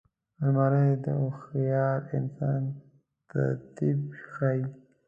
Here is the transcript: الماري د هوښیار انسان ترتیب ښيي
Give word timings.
الماري 0.43 0.87
د 1.03 1.05
هوښیار 1.21 1.99
انسان 2.17 2.61
ترتیب 3.29 3.99
ښيي 4.29 4.61